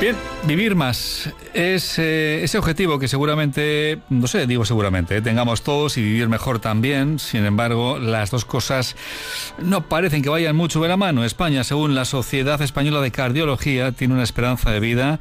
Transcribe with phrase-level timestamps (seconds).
[0.00, 0.16] Bien,
[0.46, 5.98] vivir más es eh, ese objetivo que seguramente, no sé, digo seguramente, eh, tengamos todos
[5.98, 7.18] y vivir mejor también.
[7.18, 8.96] Sin embargo, las dos cosas
[9.58, 11.24] no parecen que vayan mucho de la mano.
[11.24, 15.20] España, según la Sociedad Española de Cardiología, tiene una esperanza de vida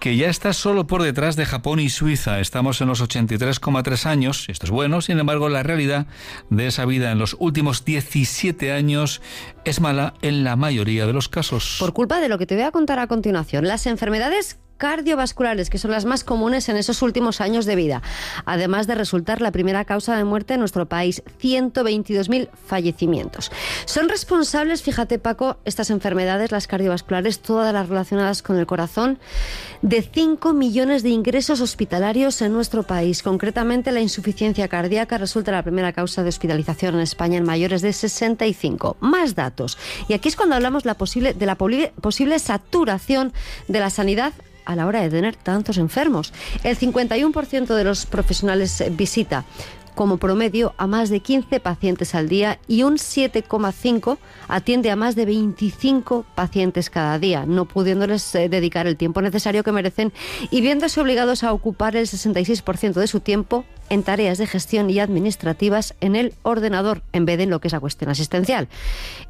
[0.00, 2.40] que ya está solo por detrás de Japón y Suiza.
[2.40, 6.06] Estamos en los 83,3 años, esto es bueno, sin embargo, la realidad
[6.50, 9.20] de esa vida en los últimos 17 años
[9.64, 11.76] es mala en la mayoría de los casos.
[11.80, 15.78] Por culpa de lo que te voy a contar a continuación, las enfermedades cardiovasculares, que
[15.78, 18.02] son las más comunes en esos últimos años de vida,
[18.44, 23.50] además de resultar la primera causa de muerte en nuestro país, 122.000 fallecimientos.
[23.84, 29.18] Son responsables, fíjate Paco, estas enfermedades, las cardiovasculares, todas las relacionadas con el corazón,
[29.82, 33.22] de 5 millones de ingresos hospitalarios en nuestro país.
[33.22, 37.92] Concretamente, la insuficiencia cardíaca resulta la primera causa de hospitalización en España en mayores de
[37.92, 38.96] 65.
[39.00, 39.78] Más datos.
[40.08, 43.32] Y aquí es cuando hablamos de la posible saturación
[43.68, 44.32] de la sanidad
[44.66, 46.34] a la hora de tener tantos enfermos.
[46.62, 49.44] El 51% de los profesionales visita
[49.96, 55.16] como promedio a más de 15 pacientes al día y un 7,5 atiende a más
[55.16, 60.12] de 25 pacientes cada día, no pudiéndoles eh, dedicar el tiempo necesario que merecen
[60.50, 65.00] y viéndose obligados a ocupar el 66% de su tiempo en tareas de gestión y
[65.00, 68.68] administrativas en el ordenador, en vez de en lo que es la cuestión asistencial.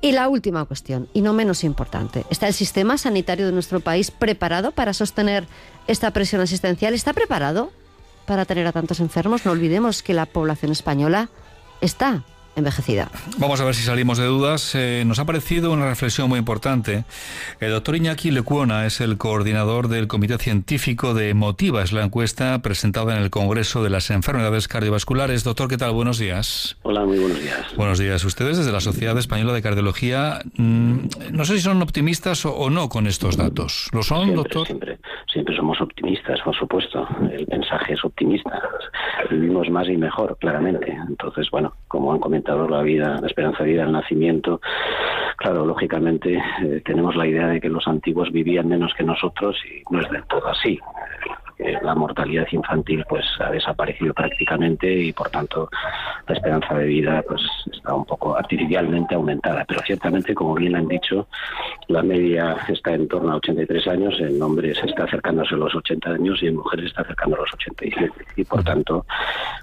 [0.00, 4.10] Y la última cuestión, y no menos importante, ¿está el sistema sanitario de nuestro país
[4.10, 5.46] preparado para sostener
[5.86, 6.94] esta presión asistencial?
[6.94, 7.70] ¿Está preparado?
[8.26, 9.46] Para tener a tantos enfermos.
[9.46, 11.28] No olvidemos que la población española
[11.80, 12.24] está
[12.56, 13.10] envejecida.
[13.36, 14.74] Vamos a ver si salimos de dudas.
[14.74, 17.04] Eh, nos ha parecido una reflexión muy importante.
[17.60, 21.82] El doctor Iñaki Lecuona es el coordinador del Comité Científico de Motiva.
[21.82, 25.44] Es la encuesta presentada en el Congreso de las Enfermedades Cardiovasculares.
[25.44, 25.92] Doctor, ¿qué tal?
[25.92, 26.78] Buenos días.
[26.82, 27.76] Hola, muy buenos días.
[27.76, 28.24] Buenos días.
[28.24, 30.96] Ustedes desde la Sociedad Española de Cardiología, mm,
[31.32, 33.88] no sé si son optimistas o, no con estos datos.
[33.92, 34.66] ¿Lo son, doctor?
[34.66, 34.98] Siempre,
[35.36, 37.06] siempre somos optimistas, por supuesto.
[37.30, 38.58] El mensaje es optimista.
[39.30, 40.96] Vivimos más y mejor, claramente.
[41.08, 44.62] Entonces, bueno, como han comentado, la vida, la esperanza de vida, el nacimiento.
[45.36, 49.82] Claro, lógicamente eh, tenemos la idea de que los antiguos vivían menos que nosotros y
[49.92, 50.80] no es del todo así
[51.58, 55.68] la mortalidad infantil pues ha desaparecido prácticamente y por tanto
[56.26, 59.64] la esperanza de vida pues está un poco artificialmente aumentada.
[59.66, 61.28] Pero ciertamente como bien han dicho
[61.88, 66.10] la media está en torno a 83 años en hombres está acercándose a los 80
[66.10, 69.06] años y en mujeres está acercando a los 87 y por tanto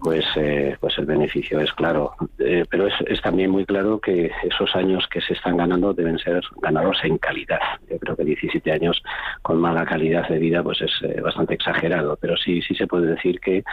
[0.00, 2.14] pues eh, pues el beneficio es claro.
[2.38, 6.18] Eh, pero es, es también muy claro que esos años que se están ganando deben
[6.18, 7.60] ser ganados en calidad.
[7.90, 9.02] Yo creo que 17 años
[9.42, 11.73] con mala calidad de vida pues es eh, bastante exagerado
[12.20, 13.64] pero sí, sí se puede decir que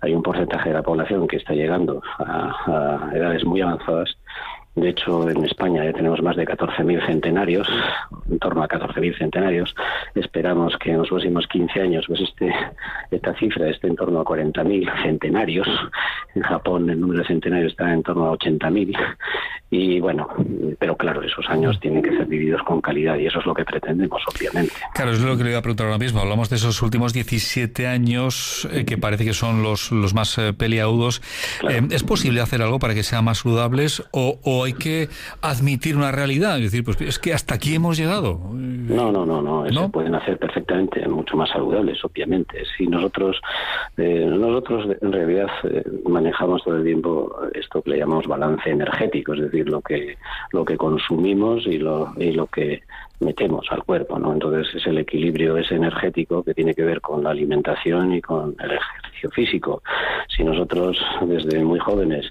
[0.00, 4.16] hay un porcentaje de la población que está llegando a, edades muy avanzadas
[4.76, 7.68] de hecho, en España ya tenemos más de 14.000 centenarios,
[8.28, 9.72] en torno a 14.000 centenarios.
[10.16, 12.52] Esperamos que en los próximos 15 años pues este,
[13.12, 15.68] esta cifra esté en torno a 40.000 centenarios.
[16.34, 18.96] En Japón el número de centenarios está en torno a 80.000.
[19.70, 20.28] Y bueno,
[20.78, 23.64] pero claro, esos años tienen que ser vividos con calidad y eso es lo que
[23.64, 24.72] pretendemos, obviamente.
[24.94, 26.20] Claro, es lo que le iba a preguntar ahora mismo.
[26.20, 30.52] Hablamos de esos últimos 17 años eh, que parece que son los, los más eh,
[30.52, 31.22] peliagudos.
[31.68, 35.08] Eh, ¿Es posible hacer algo para que sean más saludables o, o hay que
[35.42, 38.40] admitir una realidad, es decir, pues es que hasta aquí hemos llegado.
[38.52, 42.64] No, no, no, no, eso pueden hacer perfectamente, mucho más saludables, obviamente.
[42.76, 43.40] Si nosotros,
[43.96, 49.34] eh, nosotros en realidad eh, manejamos todo el tiempo esto que le llamamos balance energético,
[49.34, 50.16] es decir, lo que
[50.52, 52.82] lo que consumimos y lo y lo que
[53.20, 54.32] metemos al cuerpo, ¿no?
[54.32, 58.54] Entonces es el equilibrio ese energético que tiene que ver con la alimentación y con
[58.60, 59.82] el ejercicio físico.
[60.28, 62.30] Si nosotros desde muy jóvenes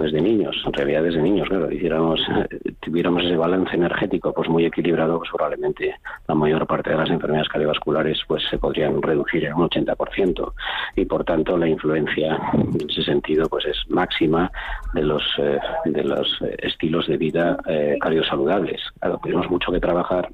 [0.00, 4.64] desde niños, en realidad desde niños, claro, hiciéramos, eh, tuviéramos ese balance energético pues muy
[4.64, 5.94] equilibrado, pues probablemente
[6.28, 10.52] la mayor parte de las enfermedades cardiovasculares pues se podrían reducir en un 80%
[10.96, 14.50] y por tanto la influencia en ese sentido pues es máxima
[14.92, 17.56] de los eh, de los eh, estilos de vida
[18.00, 18.80] cardiosaludables.
[19.00, 20.28] Claro, tenemos mucho que trabajar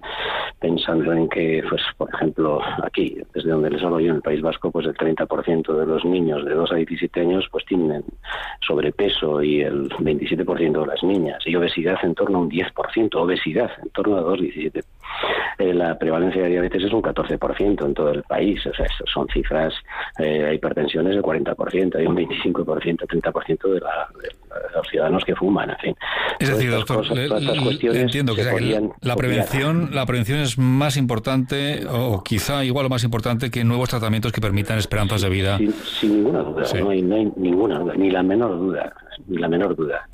[0.61, 4.43] pensando en que, pues, por ejemplo, aquí, desde donde les hablo yo, en el País
[4.43, 8.05] Vasco, pues el 30% de los niños de 2 a 17 años pues tienen
[8.67, 13.70] sobrepeso y el 27% de las niñas, y obesidad en torno a un 10%, obesidad
[13.82, 14.81] en torno a 2, 17.
[15.59, 19.29] Eh, la prevalencia de diabetes es un 14% en todo el país, o sea, son
[19.29, 19.75] cifras,
[20.19, 24.09] eh, hay hipertensiones del 40%, hay un 25%, 30% de la,
[24.75, 25.97] los ciudadanos que fuman, en fin.
[26.39, 27.05] Es decir, doctor,
[27.95, 28.45] entiendo que,
[29.03, 33.91] la prevención, la prevención es más importante o quizá igual o más importante que nuevos
[33.91, 35.59] tratamientos que permitan esperanzas de vida.
[35.85, 38.95] Sin, ninguna duda, no, hay, ninguna duda, ni la menor duda,
[39.27, 40.09] ni la menor duda.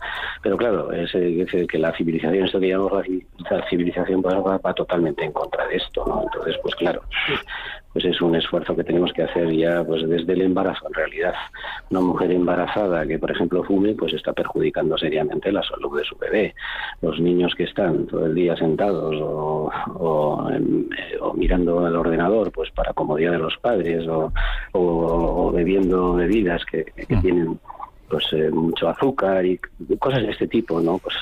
[0.47, 3.03] Pero claro, es, que la civilización, esto que llamamos
[3.51, 6.23] la, civilización va, va, totalmente en contra de esto, ¿no?
[6.23, 7.03] Entonces, pues claro,
[7.93, 10.87] pues es un esfuerzo que tenemos que hacer ya pues desde el embarazo.
[10.87, 11.35] En realidad,
[11.91, 16.17] una mujer embarazada que, por ejemplo, fume, pues está perjudicando seriamente la salud de su
[16.17, 16.55] bebé.
[17.03, 20.61] Los niños que están todo el día sentados o, o, eh,
[21.35, 27.21] mirando el ordenador, pues para comodidad de los padres o, bebiendo bebidas que, que mm.
[27.21, 27.59] tienen
[28.09, 29.59] pues eh, mucho azúcar y
[29.99, 30.99] cosas de este tipo, ¿no?
[30.99, 31.15] Pues,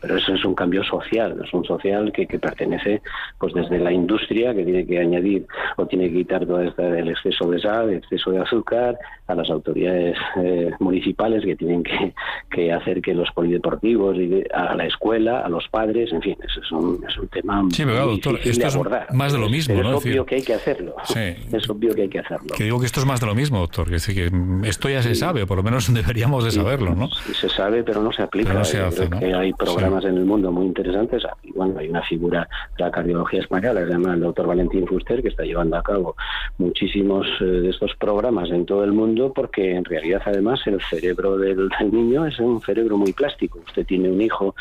[0.00, 3.02] pero eso es un cambio social, es un social que, que, pertenece
[3.38, 5.46] pues desde la industria que tiene que añadir
[5.76, 9.34] o tiene que quitar todo este, el exceso de sal, el exceso de azúcar, a
[9.34, 12.14] las autoridades eh, municipales que tienen que,
[12.50, 16.60] que, hacer que los polideportivos, y a la escuela, a los padres, en fin, eso
[16.60, 19.86] es un, es un tema sí, pero doctor, esto Es más de lo mismo, Es
[19.86, 20.94] obvio que hay que hacerlo.
[21.04, 21.34] Sí.
[21.52, 22.54] Es obvio que hay que hacerlo.
[22.56, 24.30] Que digo que esto es más de lo mismo, doctor, que, que
[24.68, 27.08] esto ya se sabe, o por lo menos debería de saberlo, ¿no?
[27.10, 28.52] Se sabe, pero no se aplica.
[28.52, 31.22] No se hace, Que hay programas en el mundo muy interesantes.
[31.54, 35.28] Bueno, hay una figura de la cardiología española, se llama el doctor Valentín Fuster, que
[35.28, 36.16] está llevando a cabo
[36.58, 41.36] muchísimos eh, de estos programas en todo el mundo, porque en realidad, además, el cerebro
[41.36, 43.60] del niño es un cerebro muy plástico.
[43.66, 44.54] Usted tiene un hijo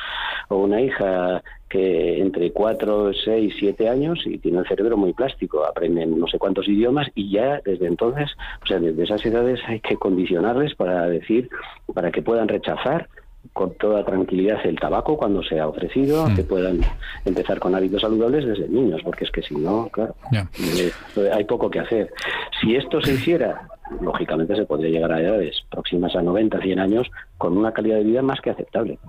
[0.52, 5.66] o una hija que entre 4, 6, 7 años y tiene el cerebro muy plástico,
[5.66, 8.30] aprenden no sé cuántos idiomas y ya desde entonces,
[8.62, 11.50] o sea, desde esas edades hay que condicionarles para decir,
[11.94, 13.08] para que puedan rechazar
[13.54, 16.36] con toda tranquilidad el tabaco cuando sea ofrecido, mm.
[16.36, 16.82] que puedan
[17.24, 20.92] empezar con hábitos saludables desde niños, porque es que si no, claro, eh,
[21.34, 22.12] hay poco que hacer.
[22.60, 23.68] Si esto se hiciera
[24.00, 28.04] lógicamente se podría llegar a edades próximas a 90, 100 años con una calidad de
[28.04, 29.00] vida más que aceptable.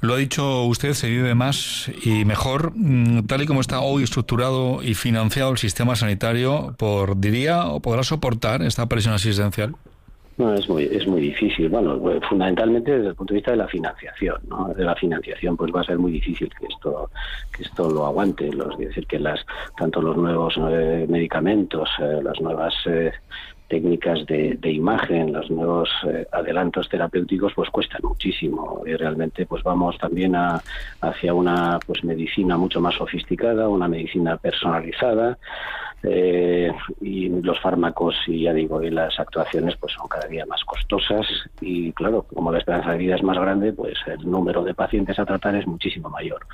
[0.00, 2.72] Lo ha dicho usted, se vive más y mejor.
[2.74, 7.80] Mm, tal y como está hoy estructurado y financiado el sistema sanitario, por diría o
[7.80, 9.74] podrá soportar esta presión asistencial.
[10.36, 11.68] No, es muy, es muy difícil.
[11.68, 14.74] Bueno, pues, fundamentalmente desde el punto de vista de la financiación, ¿no?
[14.74, 17.10] De la financiación, pues va a ser muy difícil que esto,
[17.56, 18.50] que esto lo aguante.
[18.52, 19.40] Los, es decir, que las,
[19.76, 23.12] tanto los nuevos eh, medicamentos, eh, las nuevas eh,
[23.74, 28.84] técnicas de, imagen, los nuevos eh, adelantos terapéuticos, pues cuestan muchísimo.
[28.86, 30.62] Y realmente pues vamos también a,
[31.00, 35.38] hacia una pues medicina mucho más sofisticada, una medicina personalizada
[36.06, 36.70] eh,
[37.00, 41.26] y los fármacos y ya digo y las actuaciones pues son cada día más costosas
[41.60, 45.18] y claro como la esperanza de vida es más grande pues el número de pacientes
[45.18, 46.46] a tratar es muchísimo mayor.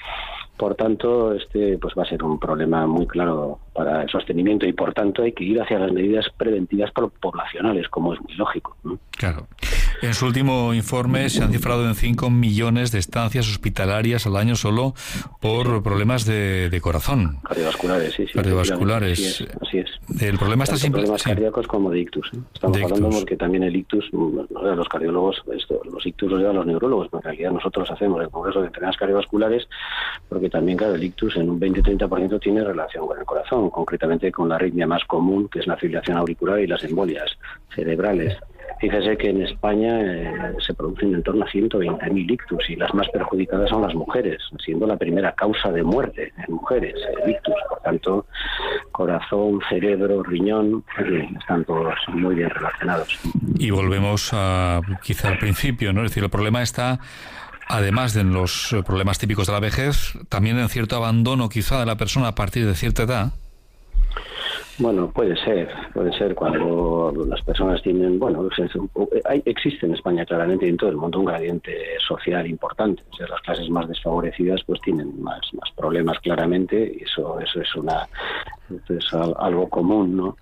[0.57, 4.73] Por tanto, este pues va a ser un problema muy claro para el sostenimiento y
[4.73, 8.77] por tanto hay que ir hacia las medidas preventivas poblacionales, como es muy lógico.
[9.13, 9.47] Claro.
[10.03, 14.57] En su último informe se han cifrado en 5 millones de estancias hospitalarias al año
[14.57, 14.95] solo
[15.41, 17.39] por problemas de, corazón.
[17.47, 18.33] Cardiovasculares, sí, sí.
[18.33, 19.47] Cardiovasculares.
[19.61, 19.91] Así es.
[20.21, 21.03] El problema está siempre.
[21.03, 22.31] Problemas cardíacos como de ictus.
[22.33, 22.39] ¿eh?
[22.55, 27.09] Estamos hablando porque también el ictus, los cardiólogos, esto, los ictus los llevan los neurólogos,
[27.11, 29.69] pero en realidad nosotros hacemos el Congreso de Enfermedades Cardiovasculares
[30.29, 34.49] porque también, claro, el ictus en un 20-30% tiene relación con el corazón, concretamente con
[34.49, 37.37] la arritmia más común, que es la fibrilación auricular y las embolias
[37.75, 38.37] cerebrales.
[38.79, 43.09] Fíjese que en España eh, se producen en torno a 120.000 ictus y las más
[43.09, 46.95] perjudicadas son las mujeres, siendo la primera causa de muerte en mujeres,
[47.25, 47.55] el ictus.
[47.69, 48.27] Por tanto,
[48.93, 50.85] corazón, cerebro, riñón,
[51.39, 53.19] están todos muy bien relacionados.
[53.59, 56.05] Y volvemos a quizá al principio, ¿no?
[56.05, 57.01] Es decir, el problema está
[57.69, 61.97] además de los problemas típicos de la vejez, también en cierto abandono quizá de la
[61.97, 63.33] persona a partir de cierta edad.
[64.81, 68.49] Bueno, puede ser, puede ser cuando las personas tienen, bueno,
[69.27, 73.03] hay, existe en España claramente y en todo el mundo un gradiente social importante.
[73.11, 77.61] O sea, las clases más desfavorecidas pues tienen más, más problemas claramente y eso, eso
[77.61, 78.09] es una,
[78.89, 80.37] es algo común, ¿no?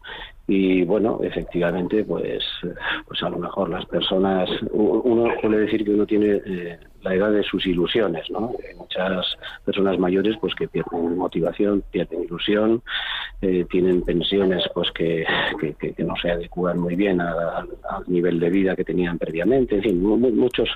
[0.51, 2.43] Y bueno efectivamente pues
[3.07, 7.31] pues a lo mejor las personas uno suele decir que uno tiene eh, la edad
[7.31, 9.27] de sus ilusiones no Hay muchas
[9.67, 12.83] personas mayores pues que pierden motivación pierden ilusión
[13.43, 15.27] eh, tienen pensiones pues que,
[15.79, 17.69] que, no se adecuan muy bien al
[18.07, 20.71] nivel de vida que tenían previamente en fin muchos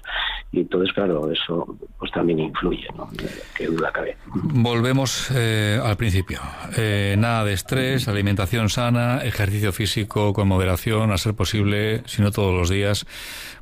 [0.52, 3.09] y entonces claro eso pues también influye no
[3.56, 4.16] qué duda cabe.
[4.35, 6.40] Volvemos eh, al principio.
[7.16, 12.54] Nada de estrés alimentación sana ejercicio físico con moderación, a ser posible, si no todos
[12.54, 13.06] los días,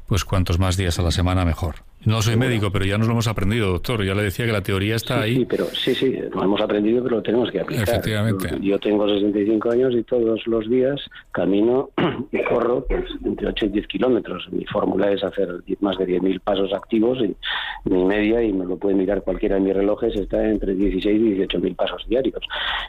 [0.06, 1.89] pues cuantos más días a la semana mejor.
[2.04, 4.02] No soy médico, pero ya nos lo hemos aprendido, doctor.
[4.04, 5.36] Ya le decía que la teoría está ahí.
[5.36, 7.86] Sí, pero sí, sí, lo hemos aprendido, pero lo tenemos que aplicar.
[7.86, 8.56] Efectivamente.
[8.62, 10.98] Yo tengo 65 años y todos los días
[11.32, 11.90] camino
[12.32, 14.48] y corro pues, entre 8 y 10 kilómetros.
[14.50, 15.48] Mi fórmula es hacer
[15.80, 17.36] más de 10.000 pasos activos y
[17.84, 21.38] mi media, y me lo puede mirar cualquiera de mis relojes, está entre 16 y
[21.38, 22.42] 18.000 pasos diarios.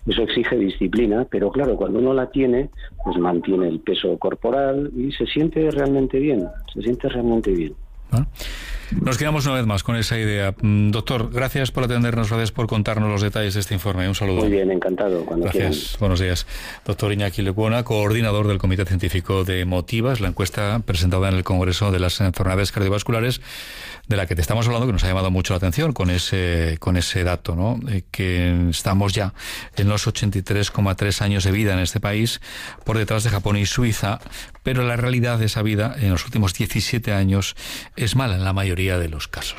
[0.07, 2.69] Eso exige disciplina, pero claro, cuando uno la tiene,
[3.03, 7.75] pues mantiene el peso corporal y se siente realmente bien, se siente realmente bien.
[8.99, 10.53] Nos quedamos una vez más con esa idea.
[10.61, 14.07] Mm, doctor, gracias por atendernos, gracias por contarnos los detalles de este informe.
[14.07, 14.41] Un saludo.
[14.41, 15.25] Muy bien, encantado.
[15.25, 15.95] gracias.
[15.99, 16.45] Buenos días.
[16.85, 21.91] Doctor Iñaki Lecuona, coordinador del Comité Científico de Motivas, la encuesta presentada en el Congreso
[21.91, 23.41] de las Enfermedades Cardiovasculares,
[24.11, 26.75] de la que te estamos hablando, que nos ha llamado mucho la atención con ese,
[26.79, 27.79] con ese dato, ¿no?
[27.89, 29.33] Eh, que estamos ya
[29.77, 32.41] en los 83,3 años de vida en este país,
[32.83, 34.19] por detrás de Japón y Suiza,
[34.63, 37.55] pero la realidad de esa vida en los últimos 17 años
[37.95, 39.55] es mala en la mayoría de los casos.